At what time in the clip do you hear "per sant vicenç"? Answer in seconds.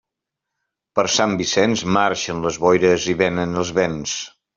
0.99-1.83